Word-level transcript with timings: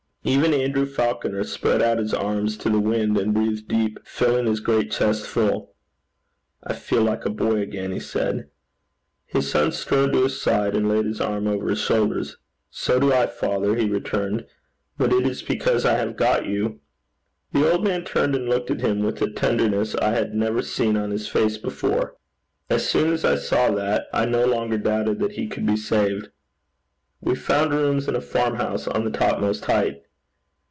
Even 0.23 0.53
Andrew 0.53 0.85
Falconer 0.85 1.43
spread 1.43 1.81
out 1.81 1.97
his 1.97 2.13
arms 2.13 2.55
to 2.57 2.69
the 2.69 2.79
wind, 2.79 3.17
and 3.17 3.33
breathed 3.33 3.67
deep, 3.67 3.99
filling 4.05 4.45
his 4.45 4.59
great 4.59 4.91
chest 4.91 5.25
full. 5.25 5.73
'I 6.61 6.73
feel 6.73 7.01
like 7.01 7.25
a 7.25 7.31
boy 7.31 7.55
again,' 7.59 7.91
he 7.91 7.99
said. 7.99 8.47
His 9.25 9.49
son 9.49 9.71
strode 9.71 10.13
to 10.13 10.25
his 10.25 10.39
side, 10.39 10.75
and 10.75 10.87
laid 10.87 11.05
his 11.05 11.19
arm 11.19 11.47
over 11.47 11.67
his 11.69 11.79
shoulders. 11.79 12.37
'So 12.69 12.99
do 12.99 13.11
I, 13.11 13.25
father,' 13.25 13.75
he 13.75 13.89
returned; 13.89 14.45
'but 14.95 15.11
it 15.11 15.25
is 15.25 15.41
because 15.41 15.85
I 15.85 15.93
have 15.93 16.15
got 16.17 16.45
you.' 16.45 16.81
The 17.51 17.67
old 17.71 17.83
man 17.83 18.03
turned 18.05 18.35
and 18.35 18.47
looked 18.47 18.69
at 18.69 18.81
him 18.81 18.99
with 18.99 19.19
a 19.23 19.31
tenderness 19.31 19.95
I 19.95 20.11
had 20.11 20.35
never 20.35 20.61
seen 20.61 20.95
on 20.97 21.09
his 21.09 21.27
face 21.27 21.57
before. 21.57 22.15
As 22.69 22.87
soon 22.87 23.11
as 23.11 23.25
I 23.25 23.37
saw 23.37 23.71
that, 23.71 24.05
I 24.13 24.27
no 24.27 24.45
longer 24.45 24.77
doubted 24.77 25.17
that 25.21 25.31
he 25.31 25.47
could 25.47 25.65
be 25.65 25.77
saved. 25.77 26.29
We 27.21 27.33
found 27.33 27.73
rooms 27.73 28.07
in 28.07 28.15
a 28.15 28.21
farm 28.21 28.57
house 28.57 28.87
on 28.87 29.03
the 29.03 29.09
topmost 29.09 29.65
height. 29.65 30.03